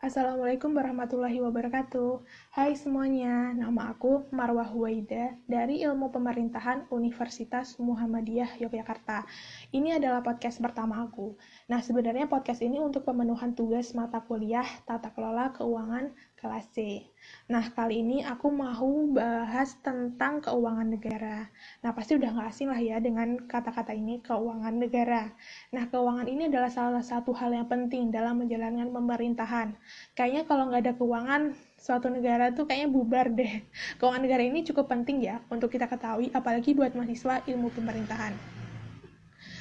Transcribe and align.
Assalamualaikum 0.00 0.72
warahmatullahi 0.72 1.44
wabarakatuh. 1.44 2.24
Hai 2.56 2.72
semuanya, 2.72 3.52
nama 3.52 3.92
aku 3.92 4.24
Marwah 4.32 4.64
Huwaida 4.64 5.36
dari 5.44 5.84
Ilmu 5.84 6.08
Pemerintahan 6.08 6.88
Universitas 6.88 7.76
Muhammadiyah 7.76 8.64
Yogyakarta. 8.64 9.28
Ini 9.68 10.00
adalah 10.00 10.24
podcast 10.24 10.56
pertama 10.56 11.04
aku. 11.04 11.36
Nah, 11.68 11.84
sebenarnya 11.84 12.32
podcast 12.32 12.64
ini 12.64 12.80
untuk 12.80 13.04
pemenuhan 13.04 13.52
tugas 13.52 13.92
mata 13.92 14.24
kuliah 14.24 14.64
Tata 14.88 15.12
Kelola 15.12 15.52
Keuangan 15.52 16.16
kelas 16.40 16.72
C. 16.72 17.04
Nah, 17.52 17.68
kali 17.68 18.00
ini 18.00 18.24
aku 18.24 18.48
mau 18.48 18.88
bahas 19.12 19.76
tentang 19.84 20.40
keuangan 20.40 20.88
negara. 20.88 21.46
Nah, 21.84 21.92
pasti 21.92 22.16
udah 22.16 22.32
nggak 22.32 22.48
asing 22.48 22.72
lah 22.72 22.80
ya 22.80 22.96
dengan 22.96 23.36
kata-kata 23.44 23.92
ini, 23.92 24.24
keuangan 24.24 24.80
negara. 24.80 25.28
Nah, 25.76 25.84
keuangan 25.92 26.26
ini 26.26 26.48
adalah 26.48 26.72
salah 26.72 27.04
satu 27.04 27.36
hal 27.36 27.52
yang 27.52 27.68
penting 27.68 28.08
dalam 28.08 28.40
menjalankan 28.40 28.88
pemerintahan. 28.88 29.76
Kayaknya 30.16 30.42
kalau 30.48 30.72
nggak 30.72 30.82
ada 30.88 30.94
keuangan, 30.96 31.42
suatu 31.76 32.08
negara 32.08 32.56
tuh 32.56 32.64
kayaknya 32.64 32.88
bubar 32.88 33.28
deh. 33.28 33.60
Keuangan 34.00 34.24
negara 34.24 34.42
ini 34.42 34.64
cukup 34.64 34.88
penting 34.88 35.20
ya 35.20 35.44
untuk 35.52 35.68
kita 35.68 35.86
ketahui, 35.86 36.32
apalagi 36.32 36.72
buat 36.72 36.96
mahasiswa 36.96 37.44
ilmu 37.44 37.68
pemerintahan. 37.76 38.59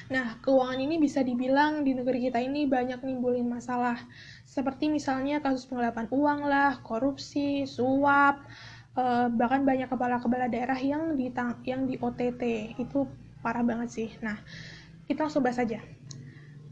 Nah, 0.10 0.42
keuangan 0.42 0.82
ini 0.82 0.98
bisa 0.98 1.22
dibilang 1.22 1.86
di 1.86 1.94
negeri 1.94 2.30
kita 2.30 2.42
ini 2.42 2.66
banyak 2.66 3.06
nimbulin 3.06 3.46
masalah. 3.46 3.98
Seperti 4.42 4.90
misalnya 4.90 5.38
kasus 5.38 5.70
penggelapan 5.70 6.10
uang 6.10 6.40
lah, 6.50 6.82
korupsi, 6.82 7.70
suap, 7.70 8.42
eh, 8.98 9.28
bahkan 9.30 9.62
banyak 9.62 9.86
kepala-kepala 9.86 10.50
daerah 10.50 10.78
yang 10.82 11.14
di 11.14 11.30
yang 11.70 11.86
di 11.86 12.02
OTT. 12.02 12.74
Itu 12.82 13.06
parah 13.46 13.62
banget 13.62 13.90
sih. 13.94 14.10
Nah, 14.26 14.42
kita 15.06 15.30
langsung 15.30 15.46
bahas 15.46 15.62
saja. 15.62 15.78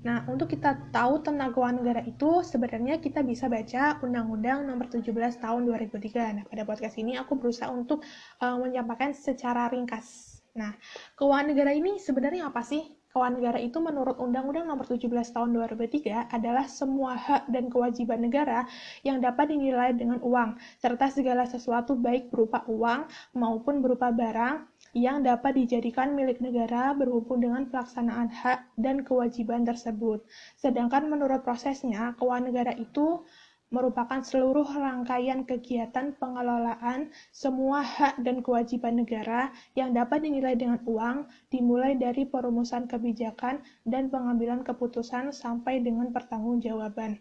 Nah, 0.02 0.26
untuk 0.26 0.50
kita 0.50 0.90
tahu 0.90 1.22
tentang 1.22 1.54
keuangan 1.54 1.78
negara 1.82 2.02
itu, 2.06 2.42
sebenarnya 2.42 2.98
kita 3.02 3.22
bisa 3.22 3.50
baca 3.50 4.02
Undang-Undang 4.02 4.66
Nomor 4.66 4.90
17 4.90 5.42
Tahun 5.42 5.62
2003. 5.62 6.38
Nah, 6.38 6.44
pada 6.46 6.64
podcast 6.66 6.96
ini 6.98 7.18
aku 7.18 7.38
berusaha 7.38 7.70
untuk 7.70 8.02
uh, 8.42 8.58
menyampaikan 8.62 9.14
secara 9.14 9.70
ringkas. 9.70 10.40
Nah, 10.58 10.74
keuangan 11.18 11.54
negara 11.54 11.74
ini 11.74 12.02
sebenarnya 12.02 12.50
apa 12.50 12.62
sih? 12.66 12.98
Keuangan 13.18 13.42
negara 13.42 13.58
itu 13.58 13.82
menurut 13.82 14.22
Undang-Undang 14.22 14.70
Nomor 14.70 14.86
17 14.86 15.10
Tahun 15.10 15.50
2003 15.50 16.38
adalah 16.38 16.70
semua 16.70 17.18
hak 17.18 17.50
dan 17.50 17.66
kewajiban 17.66 18.22
negara 18.22 18.70
yang 19.02 19.18
dapat 19.18 19.50
dinilai 19.50 19.90
dengan 19.98 20.22
uang, 20.22 20.62
serta 20.78 21.10
segala 21.10 21.50
sesuatu 21.50 21.98
baik 21.98 22.30
berupa 22.30 22.62
uang 22.70 23.10
maupun 23.34 23.82
berupa 23.82 24.14
barang 24.14 24.70
yang 24.94 25.26
dapat 25.26 25.58
dijadikan 25.58 26.14
milik 26.14 26.46
negara 26.46 26.94
berhubung 26.94 27.42
dengan 27.42 27.66
pelaksanaan 27.66 28.30
hak 28.30 28.78
dan 28.78 29.02
kewajiban 29.02 29.66
tersebut. 29.66 30.22
Sedangkan 30.62 31.10
menurut 31.10 31.42
prosesnya, 31.42 32.14
keuangan 32.22 32.54
negara 32.54 32.78
itu 32.78 33.26
merupakan 33.68 34.24
seluruh 34.24 34.64
rangkaian 34.64 35.44
kegiatan 35.44 36.16
pengelolaan 36.16 37.12
semua 37.36 37.84
hak 37.84 38.24
dan 38.24 38.40
kewajiban 38.40 39.04
negara 39.04 39.52
yang 39.76 39.92
dapat 39.92 40.24
dinilai 40.24 40.56
dengan 40.56 40.80
uang, 40.88 41.28
dimulai 41.52 42.00
dari 42.00 42.24
perumusan 42.24 42.88
kebijakan 42.88 43.60
dan 43.84 44.08
pengambilan 44.08 44.64
keputusan 44.64 45.36
sampai 45.36 45.84
dengan 45.84 46.16
pertanggungjawaban. 46.16 47.20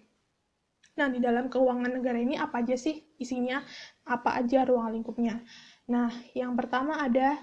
Nah, 0.97 1.12
di 1.12 1.20
dalam 1.20 1.53
keuangan 1.53 1.92
negara 1.92 2.16
ini 2.16 2.41
apa 2.41 2.64
aja 2.64 2.72
sih 2.78 3.05
isinya? 3.20 3.60
Apa 4.08 4.41
aja 4.41 4.64
ruang 4.64 4.97
lingkupnya? 4.97 5.44
Nah, 5.92 6.08
yang 6.33 6.56
pertama 6.56 7.03
ada 7.05 7.36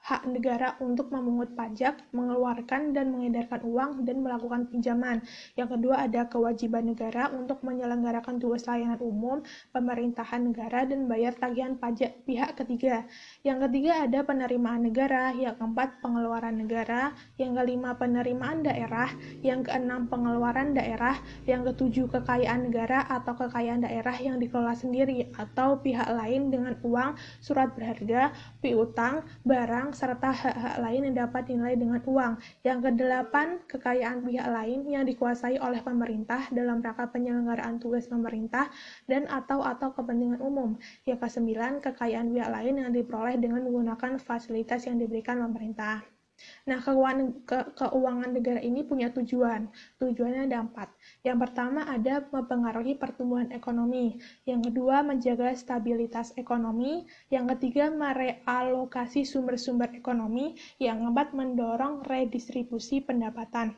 hak 0.00 0.24
negara 0.26 0.74
untuk 0.80 1.12
memungut 1.12 1.52
pajak, 1.52 2.00
mengeluarkan 2.16 2.96
dan 2.96 3.12
mengedarkan 3.12 3.60
uang, 3.62 3.90
dan 4.08 4.24
melakukan 4.24 4.66
pinjaman. 4.72 5.20
Yang 5.54 5.76
kedua 5.76 6.08
ada 6.08 6.26
kewajiban 6.26 6.88
negara 6.88 7.28
untuk 7.30 7.60
menyelenggarakan 7.60 8.40
tugas 8.40 8.64
layanan 8.64 8.98
umum, 8.98 9.44
pemerintahan 9.70 10.50
negara, 10.50 10.88
dan 10.88 11.04
bayar 11.04 11.36
tagihan 11.36 11.76
pajak 11.76 12.24
pihak 12.24 12.56
ketiga. 12.56 13.04
Yang 13.44 13.68
ketiga 13.68 14.08
ada 14.08 14.24
penerimaan 14.24 14.88
negara, 14.88 15.36
yang 15.36 15.54
keempat 15.60 16.00
pengeluaran 16.00 16.56
negara, 16.56 17.12
yang 17.36 17.52
kelima 17.54 17.94
penerimaan 17.94 18.64
daerah, 18.64 19.12
yang 19.44 19.60
keenam 19.62 20.08
pengeluaran 20.08 20.72
daerah, 20.72 21.20
yang 21.44 21.62
ketujuh 21.62 22.08
kekayaan 22.08 22.72
negara 22.72 23.04
atau 23.04 23.36
kekayaan 23.36 23.84
daerah 23.84 24.16
yang 24.16 24.40
dikelola 24.40 24.72
sendiri 24.72 25.28
atau 25.36 25.78
pihak 25.78 26.08
lain 26.08 26.48
dengan 26.48 26.74
uang, 26.80 27.14
surat 27.44 27.70
berharga, 27.76 28.32
piutang, 28.64 29.22
barang, 29.44 29.89
serta 29.92 30.30
hak-hak 30.30 30.76
lain 30.78 31.10
yang 31.10 31.16
dapat 31.26 31.48
dinilai 31.48 31.74
dengan 31.74 32.00
uang. 32.04 32.38
Yang 32.62 32.78
kedelapan, 32.90 33.58
kekayaan 33.66 34.22
pihak 34.22 34.48
lain 34.48 34.86
yang 34.86 35.04
dikuasai 35.08 35.58
oleh 35.58 35.80
pemerintah 35.82 36.46
dalam 36.52 36.84
rangka 36.84 37.08
penyelenggaraan 37.10 37.80
tugas 37.80 38.06
pemerintah 38.06 38.68
dan 39.08 39.26
atau 39.26 39.64
atau 39.64 39.90
kepentingan 39.96 40.38
umum. 40.44 40.76
Yang 41.08 41.26
kesembilan, 41.26 41.82
kekayaan 41.82 42.30
pihak 42.30 42.50
lain 42.52 42.74
yang 42.84 42.90
diperoleh 42.92 43.40
dengan 43.40 43.66
menggunakan 43.66 44.20
fasilitas 44.20 44.84
yang 44.84 45.00
diberikan 45.00 45.40
pemerintah. 45.40 46.19
Nah, 46.68 46.78
keuangan, 46.80 47.44
ke, 47.44 47.58
keuangan 47.76 48.30
negara 48.32 48.60
ini 48.60 48.80
punya 48.86 49.12
tujuan. 49.12 49.68
Tujuannya 50.00 50.48
ada 50.48 50.64
empat. 50.64 50.88
Yang 51.26 51.38
pertama 51.48 51.84
ada 51.84 52.24
mempengaruhi 52.28 52.96
pertumbuhan 52.96 53.52
ekonomi. 53.52 54.16
Yang 54.48 54.72
kedua 54.72 55.04
menjaga 55.04 55.52
stabilitas 55.52 56.32
ekonomi. 56.40 57.04
Yang 57.28 57.56
ketiga 57.56 57.92
merealokasi 57.92 59.28
sumber-sumber 59.28 59.92
ekonomi. 59.92 60.56
Yang 60.80 61.04
keempat 61.04 61.28
mendorong 61.36 62.06
redistribusi 62.08 63.04
pendapatan 63.04 63.76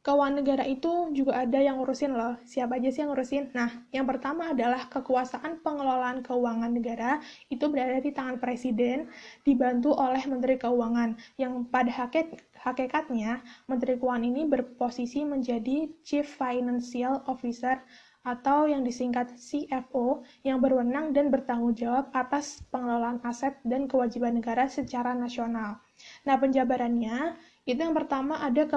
keuangan 0.00 0.40
negara 0.40 0.64
itu 0.64 1.12
juga 1.12 1.44
ada 1.44 1.60
yang 1.60 1.76
ngurusin 1.76 2.16
loh. 2.16 2.40
Siapa 2.48 2.80
aja 2.80 2.88
sih 2.88 3.04
yang 3.04 3.12
ngurusin? 3.12 3.52
Nah, 3.52 3.84
yang 3.92 4.08
pertama 4.08 4.48
adalah 4.56 4.88
kekuasaan 4.88 5.60
pengelolaan 5.60 6.24
keuangan 6.24 6.72
negara 6.72 7.20
itu 7.52 7.68
berada 7.68 8.00
di 8.00 8.08
tangan 8.08 8.40
presiden, 8.40 9.12
dibantu 9.44 9.92
oleh 9.92 10.24
Menteri 10.24 10.56
Keuangan, 10.56 11.20
yang 11.36 11.68
pada 11.68 11.92
hakikat, 11.92 12.40
hakikatnya 12.56 13.44
Menteri 13.68 14.00
Keuangan 14.00 14.24
ini 14.24 14.48
berposisi 14.48 15.20
menjadi 15.20 15.92
Chief 16.00 16.24
Financial 16.24 17.20
Officer 17.28 17.84
atau 18.20 18.68
yang 18.68 18.84
disingkat 18.84 19.32
CFO 19.36 20.20
yang 20.44 20.60
berwenang 20.60 21.16
dan 21.16 21.32
bertanggung 21.32 21.72
jawab 21.72 22.12
atas 22.12 22.60
pengelolaan 22.68 23.16
aset 23.24 23.56
dan 23.64 23.88
kewajiban 23.88 24.36
negara 24.36 24.68
secara 24.68 25.16
nasional. 25.16 25.80
Nah, 26.28 26.36
penjabarannya 26.36 27.36
itu 27.64 27.80
yang 27.80 27.96
pertama 27.96 28.40
ada 28.44 28.68
ke 28.68 28.76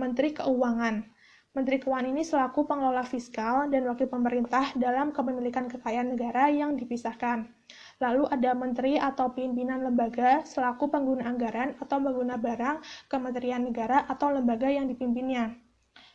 Menteri 0.00 0.32
Keuangan. 0.32 1.04
Menteri 1.52 1.76
Keuangan 1.76 2.08
ini 2.08 2.24
selaku 2.24 2.64
pengelola 2.64 3.04
fiskal 3.04 3.68
dan 3.68 3.84
wakil 3.84 4.08
pemerintah 4.08 4.72
dalam 4.72 5.12
kepemilikan 5.12 5.68
kekayaan 5.68 6.16
negara 6.16 6.48
yang 6.48 6.80
dipisahkan. 6.80 7.44
Lalu 8.00 8.24
ada 8.32 8.56
menteri 8.56 8.96
atau 8.96 9.36
pimpinan 9.36 9.84
lembaga 9.84 10.40
selaku 10.48 10.88
pengguna 10.88 11.28
anggaran 11.28 11.76
atau 11.76 12.00
pengguna 12.00 12.40
barang 12.40 12.80
kementerian 13.12 13.60
negara 13.60 14.08
atau 14.08 14.32
lembaga 14.32 14.72
yang 14.72 14.88
dipimpinnya. 14.88 15.52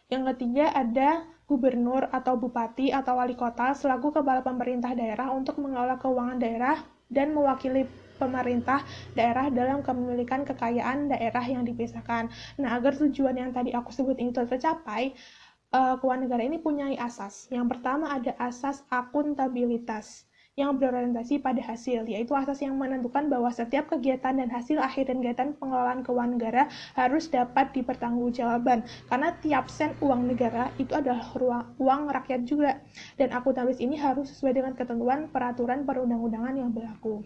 Yang 0.10 0.34
ketiga 0.34 0.74
ada 0.74 1.22
gubernur 1.46 2.10
atau 2.10 2.42
bupati 2.42 2.90
atau 2.90 3.22
wali 3.22 3.38
kota 3.38 3.78
selaku 3.78 4.18
kepala 4.18 4.42
pemerintah 4.42 4.98
daerah 4.98 5.30
untuk 5.30 5.62
mengelola 5.62 6.02
keuangan 6.02 6.42
daerah 6.42 6.82
dan 7.14 7.38
mewakili 7.38 7.86
pemerintah 8.16 8.82
daerah 9.14 9.52
dalam 9.52 9.84
kepemilikan 9.86 10.48
kekayaan 10.48 11.12
daerah 11.12 11.46
yang 11.46 11.64
dipisahkan. 11.68 12.32
Nah, 12.58 12.70
agar 12.76 12.96
tujuan 12.96 13.36
yang 13.36 13.52
tadi 13.52 13.76
aku 13.76 13.92
sebut 13.92 14.18
ini 14.18 14.32
tercapai, 14.32 15.14
uh, 15.76 16.00
keuangan 16.00 16.28
negara 16.28 16.44
ini 16.48 16.58
punya 16.58 16.92
asas. 17.00 17.52
Yang 17.52 17.76
pertama 17.76 18.12
ada 18.12 18.32
asas 18.40 18.82
akuntabilitas 18.88 20.26
yang 20.56 20.80
berorientasi 20.80 21.44
pada 21.44 21.60
hasil, 21.60 22.08
yaitu 22.08 22.32
asas 22.32 22.64
yang 22.64 22.80
menentukan 22.80 23.28
bahwa 23.28 23.52
setiap 23.52 23.92
kegiatan 23.92 24.40
dan 24.40 24.48
hasil 24.48 24.80
akhir 24.80 25.12
dan 25.12 25.20
kegiatan 25.20 25.52
pengelolaan 25.60 26.00
keuangan 26.00 26.32
negara 26.40 26.64
harus 26.96 27.28
dapat 27.28 27.76
dipertanggungjawabkan, 27.76 28.88
karena 29.12 29.36
tiap 29.44 29.68
sen 29.68 29.92
uang 30.00 30.32
negara 30.32 30.72
itu 30.80 30.96
adalah 30.96 31.28
ruang, 31.36 31.76
uang 31.76 32.08
rakyat 32.08 32.48
juga, 32.48 32.80
dan 33.20 33.36
akuntabilitas 33.36 33.84
ini 33.84 34.00
harus 34.00 34.32
sesuai 34.32 34.56
dengan 34.56 34.74
ketentuan 34.80 35.28
peraturan 35.28 35.84
perundang-undangan 35.84 36.56
yang 36.56 36.72
berlaku. 36.72 37.20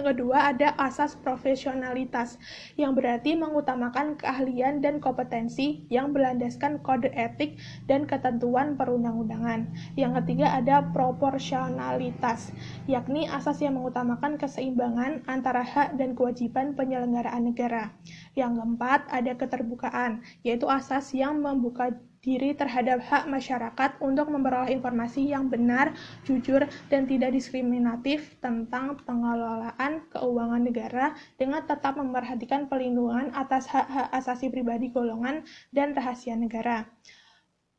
Yang 0.00 0.16
kedua 0.16 0.56
ada 0.56 0.72
asas 0.80 1.12
profesionalitas, 1.12 2.40
yang 2.80 2.96
berarti 2.96 3.36
mengutamakan 3.36 4.16
keahlian 4.16 4.80
dan 4.80 4.96
kompetensi 4.96 5.84
yang 5.92 6.16
berlandaskan 6.16 6.80
kode 6.80 7.12
etik 7.12 7.60
dan 7.84 8.08
ketentuan 8.08 8.80
perundang-undangan. 8.80 9.68
Yang 10.00 10.24
ketiga 10.24 10.56
ada 10.56 10.88
proporsionalitas, 10.96 12.48
yakni 12.88 13.28
asas 13.28 13.60
yang 13.60 13.76
mengutamakan 13.76 14.40
keseimbangan 14.40 15.20
antara 15.28 15.60
hak 15.60 16.00
dan 16.00 16.16
kewajiban 16.16 16.72
penyelenggaraan 16.72 17.52
negara. 17.52 17.92
Yang 18.38 18.62
keempat 18.62 19.00
ada 19.10 19.32
keterbukaan, 19.34 20.22
yaitu 20.46 20.70
asas 20.70 21.10
yang 21.10 21.42
membuka 21.42 21.90
diri 22.20 22.52
terhadap 22.52 23.00
hak 23.00 23.24
masyarakat 23.32 23.96
untuk 24.04 24.28
memperoleh 24.28 24.76
informasi 24.76 25.32
yang 25.32 25.48
benar, 25.48 25.96
jujur, 26.28 26.68
dan 26.92 27.08
tidak 27.08 27.32
diskriminatif 27.32 28.36
tentang 28.44 29.00
pengelolaan 29.08 30.04
keuangan 30.12 30.62
negara 30.62 31.16
dengan 31.40 31.64
tetap 31.64 31.96
memperhatikan 31.96 32.68
pelindungan 32.68 33.32
atas 33.32 33.64
hak-hak 33.72 34.12
asasi 34.12 34.52
pribadi 34.52 34.92
golongan 34.92 35.48
dan 35.72 35.96
rahasia 35.96 36.36
negara. 36.36 36.84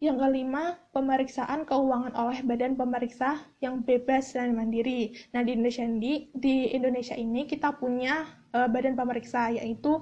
Yang 0.02 0.18
kelima, 0.18 0.82
pemeriksaan 0.98 1.62
keuangan 1.62 2.18
oleh 2.18 2.42
badan 2.42 2.74
pemeriksa 2.74 3.38
yang 3.62 3.86
bebas 3.86 4.34
dan 4.34 4.58
mandiri. 4.58 5.14
Nah, 5.30 5.46
di 5.46 5.54
Indonesia 5.54 5.86
ini, 5.86 6.34
di 6.34 6.74
Indonesia 6.74 7.14
ini 7.14 7.46
kita 7.46 7.78
punya 7.78 8.26
uh, 8.50 8.66
badan 8.66 8.98
pemeriksa 8.98 9.54
yaitu 9.54 10.02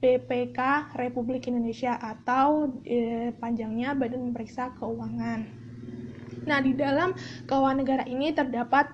BPK 0.00 0.90
Republik 0.96 1.46
Indonesia 1.46 2.00
atau 2.00 2.72
uh, 2.72 3.28
panjangnya 3.36 3.92
Badan 3.92 4.32
Pemeriksa 4.32 4.72
Keuangan. 4.80 5.44
Nah, 6.48 6.58
di 6.64 6.72
dalam 6.72 7.12
keuangan 7.44 7.78
negara 7.84 8.04
ini 8.08 8.32
terdapat 8.32 8.88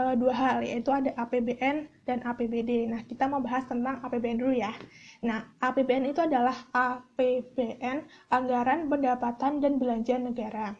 uh, 0.00 0.14
dua 0.16 0.32
hal, 0.32 0.64
yaitu 0.64 0.88
ada 0.88 1.12
APBN 1.20 1.90
dan 2.08 2.24
APBD. 2.24 2.88
Nah, 2.88 3.04
kita 3.04 3.28
mau 3.28 3.44
bahas 3.44 3.68
tentang 3.68 4.00
APBN 4.00 4.40
dulu 4.40 4.54
ya. 4.56 4.72
Nah, 5.20 5.44
APBN 5.60 6.08
itu 6.08 6.24
adalah 6.24 6.56
APBN, 6.72 8.08
Anggaran 8.32 8.88
Pendapatan 8.88 9.60
dan 9.60 9.76
Belanja 9.76 10.16
Negara. 10.16 10.72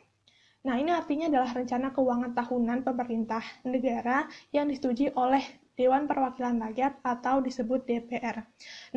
Nah, 0.64 0.74
ini 0.74 0.90
artinya 0.90 1.30
adalah 1.30 1.54
rencana 1.54 1.94
keuangan 1.94 2.32
tahunan 2.34 2.78
pemerintah 2.82 3.44
negara 3.62 4.26
yang 4.50 4.66
disetujui 4.66 5.14
oleh 5.14 5.44
Dewan 5.78 6.10
Perwakilan 6.10 6.58
Rakyat 6.58 6.98
atau 7.06 7.38
disebut 7.38 7.86
DPR. 7.86 8.42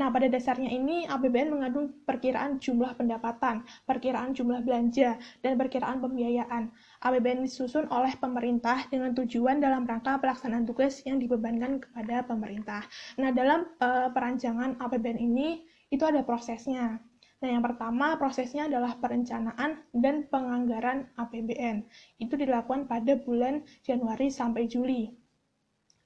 Nah, 0.01 0.09
pada 0.09 0.25
dasarnya 0.25 0.73
ini 0.73 1.05
APBN 1.05 1.53
mengandung 1.53 1.93
perkiraan 2.09 2.57
jumlah 2.57 2.97
pendapatan, 2.97 3.61
perkiraan 3.85 4.33
jumlah 4.33 4.65
belanja, 4.65 5.21
dan 5.45 5.61
perkiraan 5.61 6.01
pembiayaan. 6.01 6.73
APBN 7.05 7.45
disusun 7.45 7.85
oleh 7.93 8.17
pemerintah 8.17 8.89
dengan 8.89 9.13
tujuan 9.13 9.61
dalam 9.61 9.85
rangka 9.85 10.17
pelaksanaan 10.17 10.65
tugas 10.65 11.05
yang 11.05 11.21
dibebankan 11.21 11.85
kepada 11.85 12.25
pemerintah. 12.25 12.81
Nah, 13.21 13.29
dalam 13.29 13.69
uh, 13.77 14.09
perancangan 14.09 14.81
APBN 14.81 15.21
ini 15.21 15.61
itu 15.93 16.01
ada 16.01 16.25
prosesnya. 16.25 16.97
Nah, 17.41 17.49
yang 17.57 17.65
pertama 17.65 18.17
prosesnya 18.21 18.69
adalah 18.69 18.97
perencanaan 18.97 19.85
dan 19.93 20.29
penganggaran 20.29 21.09
APBN. 21.17 21.85
Itu 22.21 22.37
dilakukan 22.37 22.85
pada 22.85 23.17
bulan 23.17 23.65
Januari 23.81 24.29
sampai 24.29 24.65
Juli. 24.69 25.20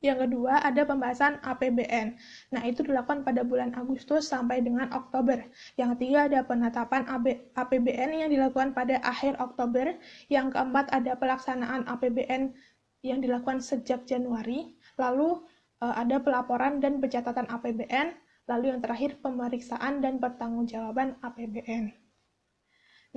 Yang 0.06 0.30
kedua, 0.30 0.62
ada 0.62 0.86
pembahasan 0.86 1.42
APBN. 1.42 2.14
Nah, 2.54 2.62
itu 2.62 2.86
dilakukan 2.86 3.26
pada 3.26 3.42
bulan 3.42 3.74
Agustus 3.74 4.30
sampai 4.30 4.62
dengan 4.62 4.86
Oktober. 4.94 5.42
Yang 5.82 5.98
ketiga, 5.98 6.30
ada 6.30 6.40
penetapan 6.46 7.10
APBN 7.58 8.10
yang 8.14 8.30
dilakukan 8.30 8.78
pada 8.78 9.02
akhir 9.02 9.42
Oktober. 9.42 9.98
Yang 10.30 10.54
keempat, 10.54 10.94
ada 10.94 11.18
pelaksanaan 11.18 11.90
APBN 11.90 12.54
yang 13.02 13.18
dilakukan 13.18 13.66
sejak 13.66 14.06
Januari. 14.06 14.78
Lalu, 15.02 15.42
eh, 15.82 15.96
ada 15.98 16.22
pelaporan 16.22 16.78
dan 16.78 17.02
pencatatan 17.02 17.50
APBN. 17.50 18.14
Lalu 18.46 18.78
yang 18.78 18.82
terakhir, 18.86 19.18
pemeriksaan 19.26 20.06
dan 20.06 20.22
pertanggungjawaban 20.22 21.18
APBN. 21.26 21.98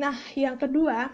Nah, 0.01 0.17
yang 0.33 0.57
kedua, 0.57 1.13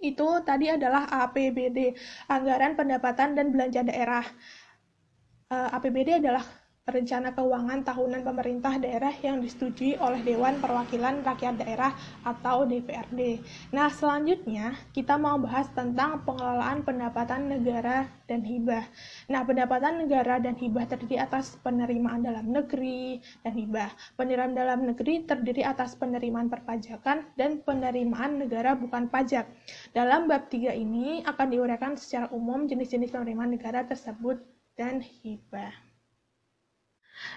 itu 0.00 0.28
tadi 0.48 0.72
adalah 0.72 1.04
APBD, 1.12 1.92
Anggaran 2.32 2.72
Pendapatan 2.72 3.36
dan 3.36 3.52
Belanja 3.52 3.84
Daerah. 3.84 4.24
Eh, 5.50 5.68
APBD 5.74 6.22
adalah 6.22 6.46
rencana 6.86 7.34
keuangan 7.34 7.82
tahunan 7.82 8.22
pemerintah 8.22 8.78
daerah 8.78 9.10
yang 9.18 9.42
disetujui 9.42 9.98
oleh 9.98 10.22
Dewan 10.22 10.62
Perwakilan 10.62 11.26
Rakyat 11.26 11.58
Daerah 11.58 11.90
atau 12.22 12.70
DPRD. 12.70 13.42
Nah, 13.74 13.90
selanjutnya 13.90 14.78
kita 14.94 15.18
mau 15.18 15.42
bahas 15.42 15.66
tentang 15.74 16.22
pengelolaan 16.22 16.86
pendapatan 16.86 17.50
negara 17.50 18.06
dan 18.30 18.46
hibah. 18.46 18.86
Nah, 19.26 19.42
pendapatan 19.42 20.06
negara 20.06 20.38
dan 20.38 20.54
hibah 20.54 20.86
terdiri 20.86 21.18
atas 21.18 21.58
penerimaan 21.66 22.22
dalam 22.22 22.46
negeri 22.46 23.18
dan 23.42 23.58
hibah. 23.58 23.90
Penerimaan 24.14 24.54
dalam 24.54 24.86
negeri 24.86 25.26
terdiri 25.26 25.66
atas 25.66 25.98
penerimaan 25.98 26.46
perpajakan 26.46 27.26
dan 27.34 27.58
penerimaan 27.66 28.38
negara 28.38 28.78
bukan 28.78 29.10
pajak. 29.10 29.50
Dalam 29.98 30.30
bab 30.30 30.46
3 30.46 30.78
ini 30.78 31.26
akan 31.26 31.46
diuraikan 31.50 31.98
secara 31.98 32.30
umum 32.30 32.70
jenis-jenis 32.70 33.10
penerimaan 33.10 33.50
negara 33.50 33.82
tersebut 33.82 34.59
dan 34.80 35.04
hibah. 35.04 35.76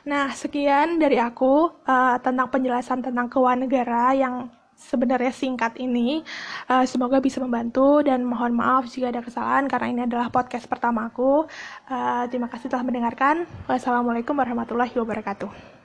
Nah, 0.08 0.32
sekian 0.32 0.96
dari 0.96 1.20
aku 1.20 1.76
uh, 1.84 2.16
tentang 2.24 2.48
penjelasan 2.48 3.04
tentang 3.04 3.28
keuangan 3.28 3.68
negara 3.68 4.16
yang 4.16 4.48
sebenarnya 4.80 5.36
singkat 5.36 5.76
ini. 5.76 6.24
Uh, 6.72 6.88
semoga 6.88 7.20
bisa 7.20 7.44
membantu 7.44 8.00
dan 8.00 8.24
mohon 8.24 8.56
maaf 8.56 8.88
jika 8.88 9.12
ada 9.12 9.20
kesalahan 9.20 9.68
karena 9.68 9.88
ini 9.92 10.02
adalah 10.08 10.32
podcast 10.32 10.72
pertamaku. 10.72 11.44
Uh, 11.92 12.24
terima 12.32 12.48
kasih 12.48 12.72
telah 12.72 12.88
mendengarkan. 12.88 13.44
Wassalamualaikum 13.68 14.40
warahmatullahi 14.40 14.96
wabarakatuh. 14.96 15.83